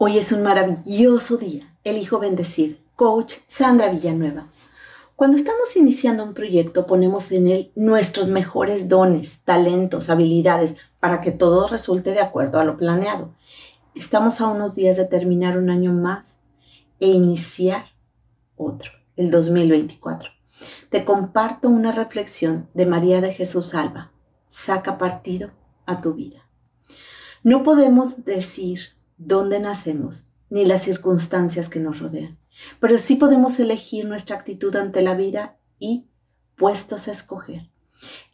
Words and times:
Hoy 0.00 0.16
es 0.16 0.30
un 0.30 0.44
maravilloso 0.44 1.38
día. 1.38 1.74
Elijo 1.82 2.20
bendecir. 2.20 2.86
Coach 2.94 3.38
Sandra 3.48 3.88
Villanueva. 3.88 4.46
Cuando 5.16 5.36
estamos 5.36 5.74
iniciando 5.74 6.22
un 6.22 6.34
proyecto 6.34 6.86
ponemos 6.86 7.32
en 7.32 7.48
él 7.48 7.72
nuestros 7.74 8.28
mejores 8.28 8.88
dones, 8.88 9.40
talentos, 9.44 10.08
habilidades 10.08 10.76
para 11.00 11.20
que 11.20 11.32
todo 11.32 11.66
resulte 11.66 12.12
de 12.12 12.20
acuerdo 12.20 12.60
a 12.60 12.64
lo 12.64 12.76
planeado. 12.76 13.34
Estamos 13.96 14.40
a 14.40 14.46
unos 14.46 14.76
días 14.76 14.96
de 14.96 15.04
terminar 15.04 15.58
un 15.58 15.68
año 15.68 15.92
más 15.92 16.42
e 17.00 17.08
iniciar 17.08 17.86
otro, 18.56 18.92
el 19.16 19.32
2024. 19.32 20.30
Te 20.90 21.04
comparto 21.04 21.68
una 21.68 21.90
reflexión 21.90 22.68
de 22.72 22.86
María 22.86 23.20
de 23.20 23.34
Jesús 23.34 23.74
Alba. 23.74 24.12
Saca 24.46 24.96
partido 24.96 25.50
a 25.86 26.00
tu 26.00 26.14
vida. 26.14 26.48
No 27.42 27.64
podemos 27.64 28.24
decir 28.24 28.97
dónde 29.18 29.60
nacemos, 29.60 30.28
ni 30.48 30.64
las 30.64 30.84
circunstancias 30.84 31.68
que 31.68 31.80
nos 31.80 31.98
rodean. 31.98 32.38
Pero 32.80 32.98
sí 32.98 33.16
podemos 33.16 33.60
elegir 33.60 34.06
nuestra 34.06 34.36
actitud 34.36 34.74
ante 34.76 35.02
la 35.02 35.14
vida 35.14 35.58
y 35.78 36.08
puestos 36.56 37.08
a 37.08 37.12
escoger. 37.12 37.70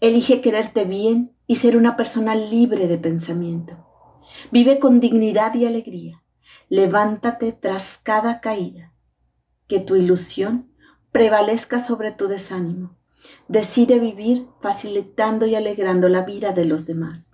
Elige 0.00 0.40
quererte 0.40 0.84
bien 0.84 1.34
y 1.46 1.56
ser 1.56 1.76
una 1.76 1.96
persona 1.96 2.34
libre 2.34 2.88
de 2.88 2.98
pensamiento. 2.98 3.86
Vive 4.50 4.78
con 4.78 5.00
dignidad 5.00 5.54
y 5.54 5.66
alegría. 5.66 6.22
Levántate 6.68 7.52
tras 7.52 7.98
cada 8.02 8.40
caída. 8.40 8.92
Que 9.66 9.80
tu 9.80 9.96
ilusión 9.96 10.72
prevalezca 11.12 11.82
sobre 11.82 12.12
tu 12.12 12.28
desánimo. 12.28 12.96
Decide 13.48 14.00
vivir 14.00 14.48
facilitando 14.60 15.46
y 15.46 15.54
alegrando 15.54 16.08
la 16.08 16.22
vida 16.22 16.52
de 16.52 16.64
los 16.64 16.86
demás. 16.86 17.31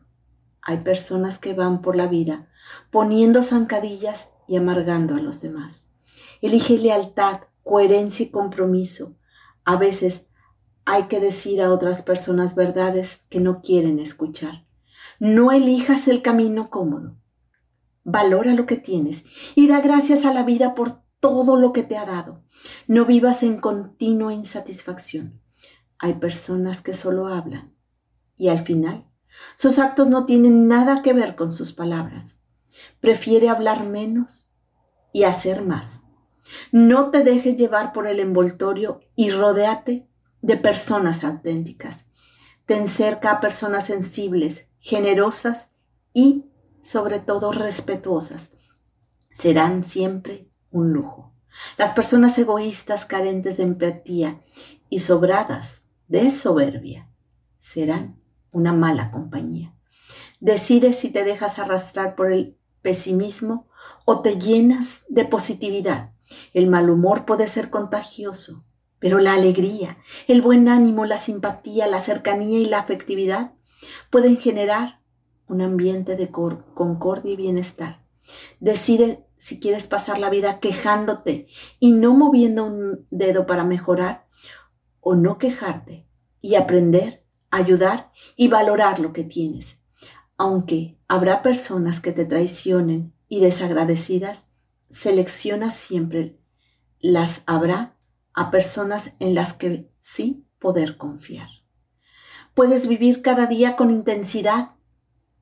Hay 0.69 0.81
personas 0.81 1.39
que 1.39 1.55
van 1.55 1.81
por 1.81 1.97
la 1.97 2.09
vida 2.09 2.47
poniendo 2.91 3.43
zancadillas 3.43 4.35
y 4.47 4.57
amargando 4.57 5.15
a 5.15 5.19
los 5.19 5.41
demás. 5.41 5.87
Elige 6.43 6.77
lealtad, 6.77 7.41
coherencia 7.63 8.27
y 8.27 8.29
compromiso. 8.31 9.17
A 9.65 9.77
veces 9.77 10.27
hay 10.85 11.05
que 11.05 11.21
decir 11.21 11.63
a 11.63 11.73
otras 11.73 12.03
personas 12.03 12.55
verdades 12.55 13.25
que 13.31 13.41
no 13.41 13.63
quieren 13.63 13.99
escuchar. 13.99 14.67
No 15.19 15.53
elijas 15.53 16.07
el 16.07 16.21
camino 16.21 16.69
cómodo. 16.69 17.17
Valora 18.05 18.53
lo 18.53 18.67
que 18.67 18.77
tienes 18.77 19.25
y 19.55 19.69
da 19.69 19.81
gracias 19.81 20.27
a 20.27 20.35
la 20.35 20.43
vida 20.43 20.75
por 20.75 21.01
todo 21.19 21.57
lo 21.57 21.73
que 21.73 21.83
te 21.83 21.97
ha 21.97 22.05
dado. 22.05 22.45
No 22.87 23.07
vivas 23.07 23.43
en 23.43 23.59
continua 23.59 24.35
insatisfacción. 24.35 25.41
Hay 25.99 26.17
personas 26.17 26.83
que 26.83 26.93
solo 26.93 27.27
hablan 27.27 27.73
y 28.37 28.49
al 28.49 28.67
final 28.67 29.09
sus 29.57 29.79
actos 29.79 30.09
no 30.09 30.25
tienen 30.25 30.69
nada 30.69 31.03
que 31.03 31.13
ver 31.13 31.37
con 31.37 31.53
sus 31.53 31.73
palabras. 31.73 32.37
Prefiere 33.01 33.49
hablar 33.49 33.85
menos 33.85 34.55
y 35.13 35.25
hacer 35.25 35.63
más. 35.63 36.01
No 36.73 37.11
te 37.11 37.25
dejes 37.25 37.57
llevar 37.57 37.93
por 37.93 38.07
el 38.07 38.21
envoltorio 38.21 39.01
y 39.15 39.31
rodéate 39.31 40.09
de 40.41 40.57
personas 40.57 41.25
auténticas. 41.25 42.07
Ten 42.67 42.89
cerca 42.89 43.33
a 43.33 43.41
personas 43.41 43.87
sensibles, 43.87 44.67
generosas 44.79 45.71
y 46.13 46.47
sobre 46.83 47.19
todo 47.19 47.53
respetuosas. 47.53 48.53
Serán 49.31 49.85
siempre 49.85 50.51
un 50.71 50.93
lujo. 50.93 51.33
Las 51.77 51.93
personas 51.93 52.39
egoístas, 52.39 53.05
carentes 53.05 53.57
de 53.57 53.65
empatía 53.65 54.41
y 54.91 55.01
sobradas 55.01 55.87
de 56.09 56.31
soberbia 56.31 57.11
serán 57.59 58.21
una 58.53 58.73
mala 58.73 59.11
compañía. 59.11 59.75
Decide 60.41 60.93
si 60.93 61.11
te 61.11 61.25
dejas 61.25 61.59
arrastrar 61.59 62.15
por 62.15 62.33
el 62.33 62.57
pesimismo 62.83 63.69
o 64.05 64.21
te 64.21 64.39
llenas 64.39 65.03
de 65.09 65.25
positividad. 65.25 66.13
El 66.55 66.69
mal 66.69 66.91
humor 66.91 67.25
puede 67.25 67.49
ser 67.49 67.71
contagioso, 67.71 68.65
pero 68.99 69.19
la 69.19 69.35
alegría, 69.35 69.99
el 70.27 70.43
buen 70.43 70.69
ánimo, 70.69 71.05
la 71.05 71.17
simpatía, 71.17 71.87
la 71.87 72.01
cercanía 72.01 72.59
y 72.59 72.67
la 72.67 72.81
afectividad 72.81 73.55
pueden 74.11 74.37
generar 74.37 75.01
un 75.47 75.63
ambiente 75.63 76.17
de 76.17 76.31
concordia 76.31 77.33
y 77.33 77.37
bienestar. 77.37 78.05
Decide 78.61 79.27
si 79.37 79.61
quieres 79.61 79.87
pasar 79.87 80.19
la 80.19 80.31
vida 80.31 80.61
quejándote 80.61 81.47
y 81.79 81.93
no 81.93 82.15
moviendo 82.15 82.65
un 82.65 83.07
dedo 83.11 83.47
para 83.47 83.65
mejorar 83.65 84.27
o 85.01 85.15
no 85.15 85.39
quejarte 85.39 86.07
y 86.41 86.57
aprender 86.57 87.25
ayudar 87.51 88.11
y 88.37 88.49
valorar 88.49 88.99
lo 88.99 89.13
que 89.13 89.25
tienes. 89.25 89.79
Aunque 90.37 90.99
habrá 91.09 91.43
personas 91.43 92.01
que 92.01 92.13
te 92.13 92.25
traicionen 92.25 93.13
y 93.29 93.41
desagradecidas, 93.41 94.45
selecciona 94.89 95.71
siempre 95.71 96.39
las 97.01 97.43
habrá 97.47 97.97
a 98.35 98.51
personas 98.51 99.15
en 99.21 99.35
las 99.35 99.53
que 99.53 99.91
sí 100.01 100.47
poder 100.59 100.97
confiar. 100.97 101.49
Puedes 102.55 102.89
vivir 102.89 103.23
cada 103.23 103.47
día 103.47 103.77
con 103.77 103.91
intensidad 103.91 104.77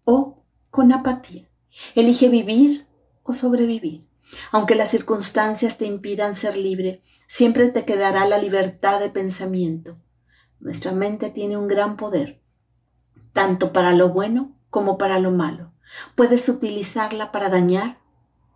o 0.04 0.44
con 0.70 0.92
apatía. 0.92 1.48
Elige 1.94 2.28
vivir 2.28 2.86
o 3.22 3.32
sobrevivir. 3.32 4.06
Aunque 4.50 4.74
las 4.74 4.90
circunstancias 4.90 5.78
te 5.78 5.86
impidan 5.86 6.34
ser 6.34 6.56
libre, 6.56 7.02
siempre 7.28 7.68
te 7.68 7.84
quedará 7.84 8.26
la 8.26 8.38
libertad 8.38 8.98
de 8.98 9.08
pensamiento 9.08 9.98
nuestra 10.60 10.92
mente 10.92 11.30
tiene 11.30 11.56
un 11.56 11.68
gran 11.68 11.96
poder, 11.96 12.42
tanto 13.32 13.72
para 13.72 13.92
lo 13.92 14.10
bueno 14.10 14.58
como 14.70 14.98
para 14.98 15.18
lo 15.18 15.30
malo. 15.30 15.72
Puedes 16.14 16.48
utilizarla 16.48 17.32
para 17.32 17.48
dañar 17.48 18.00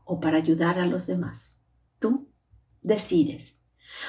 o 0.05 0.21
para 0.21 0.39
ayudar 0.39 0.79
a 0.79 0.87
los 0.87 1.07
demás. 1.07 1.57
Tú 1.99 2.29
decides. 2.83 3.57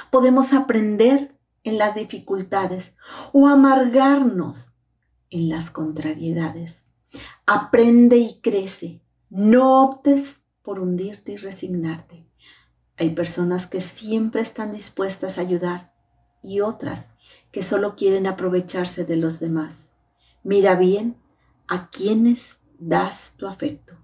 Podemos 0.09 0.53
aprender 0.53 1.37
en 1.63 1.77
las 1.77 1.95
dificultades 1.95 2.95
o 3.33 3.47
amargarnos 3.47 4.73
en 5.29 5.49
las 5.49 5.71
contrariedades. 5.71 6.85
Aprende 7.45 8.17
y 8.17 8.39
crece. 8.41 9.03
No 9.29 9.83
optes 9.83 10.41
por 10.61 10.79
hundirte 10.79 11.33
y 11.33 11.37
resignarte. 11.37 12.27
Hay 12.97 13.11
personas 13.11 13.67
que 13.67 13.81
siempre 13.81 14.41
están 14.41 14.71
dispuestas 14.71 15.37
a 15.37 15.41
ayudar 15.41 15.93
y 16.43 16.61
otras 16.61 17.09
que 17.51 17.63
solo 17.63 17.95
quieren 17.95 18.27
aprovecharse 18.27 19.05
de 19.05 19.17
los 19.17 19.39
demás. 19.39 19.89
Mira 20.43 20.75
bien 20.75 21.17
a 21.67 21.89
quienes 21.89 22.59
das 22.79 23.35
tu 23.37 23.47
afecto. 23.47 23.97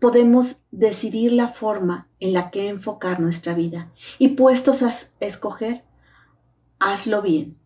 Podemos 0.00 0.62
decidir 0.70 1.32
la 1.32 1.48
forma 1.48 2.08
en 2.20 2.32
la 2.32 2.50
que 2.50 2.68
enfocar 2.68 3.20
nuestra 3.20 3.54
vida 3.54 3.92
y 4.18 4.28
puestos 4.28 4.82
a 4.82 4.92
escoger, 5.20 5.84
hazlo 6.78 7.22
bien. 7.22 7.58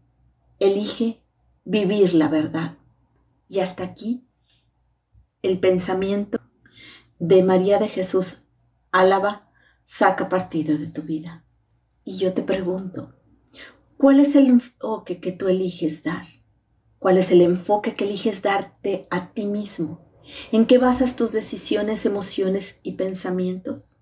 Elige 0.58 1.22
vivir 1.64 2.14
la 2.14 2.28
verdad. 2.28 2.76
Y 3.48 3.60
hasta 3.60 3.84
aquí 3.84 4.26
el 5.42 5.58
pensamiento 5.58 6.38
de 7.18 7.42
María 7.42 7.78
de 7.78 7.88
Jesús 7.88 8.44
Álava 8.90 9.48
saca 9.84 10.28
partido 10.28 10.76
de 10.76 10.86
tu 10.86 11.02
vida. 11.02 11.44
Y 12.04 12.18
yo 12.18 12.34
te 12.34 12.42
pregunto, 12.42 13.14
¿Cuál 14.02 14.18
es 14.18 14.34
el 14.34 14.48
enfoque 14.48 15.20
que 15.20 15.30
tú 15.30 15.46
eliges 15.46 16.02
dar? 16.02 16.26
¿Cuál 16.98 17.18
es 17.18 17.30
el 17.30 17.40
enfoque 17.40 17.94
que 17.94 18.02
eliges 18.02 18.42
darte 18.42 19.06
a 19.10 19.32
ti 19.32 19.46
mismo? 19.46 20.00
¿En 20.50 20.66
qué 20.66 20.78
basas 20.78 21.14
tus 21.14 21.30
decisiones, 21.30 22.04
emociones 22.04 22.80
y 22.82 22.94
pensamientos? 22.94 23.98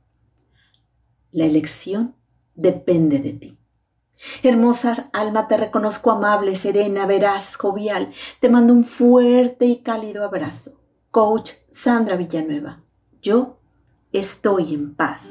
La 1.30 1.44
elección 1.44 2.16
depende 2.54 3.18
de 3.18 3.34
ti. 3.34 3.58
Hermosa 4.42 5.10
alma, 5.12 5.48
te 5.48 5.58
reconozco 5.58 6.12
amable, 6.12 6.56
serena, 6.56 7.04
veraz, 7.04 7.56
jovial. 7.56 8.10
Te 8.40 8.48
mando 8.48 8.72
un 8.72 8.84
fuerte 8.84 9.66
y 9.66 9.82
cálido 9.82 10.24
abrazo. 10.24 10.80
Coach 11.10 11.50
Sandra 11.70 12.16
Villanueva. 12.16 12.82
Yo 13.20 13.58
estoy 14.12 14.72
en 14.72 14.94
paz. 14.94 15.24